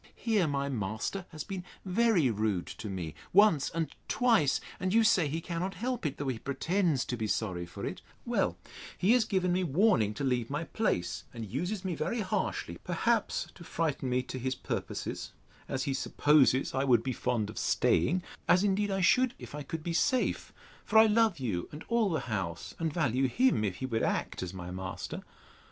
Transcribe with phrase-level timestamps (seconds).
[0.15, 5.27] Here my master has been very rude to me, once and twice; and you say
[5.27, 8.57] he cannot help it, though he pretends to be sorry for it: Well,
[8.97, 13.49] he has given me warning to leave my place, and uses me very harshly; perhaps
[13.53, 15.33] to frighten me to his purposes,
[15.69, 19.61] as he supposes I would be fond of staying (as indeed I should, if I
[19.61, 20.51] could be safe;
[20.83, 24.41] for I love you and all the house, and value him, if he would act
[24.41, 25.21] as my master).